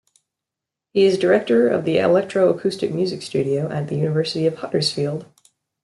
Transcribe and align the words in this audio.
He 0.93 1.05
is 1.05 1.19
Director 1.19 1.67
of 1.69 1.85
the 1.85 1.97
Electroacoustic 1.97 2.91
Music 2.91 3.21
Studio 3.21 3.69
at 3.69 3.87
the 3.87 3.97
University 3.97 4.47
of 4.47 4.55
Huddersfield. 4.55 5.27